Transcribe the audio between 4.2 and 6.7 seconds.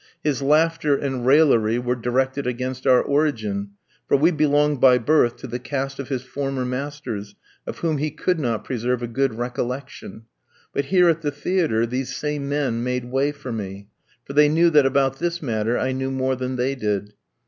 belonged by birth to the caste of his former